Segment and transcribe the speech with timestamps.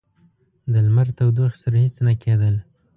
[0.71, 2.55] د لمر تودوخې سره هیڅ نه کېدل.